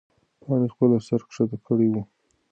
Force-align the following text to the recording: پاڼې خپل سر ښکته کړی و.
پاڼې 0.41 0.67
خپل 0.73 0.89
سر 1.07 1.19
ښکته 1.33 1.57
کړی 1.67 1.87
و. 1.91 1.95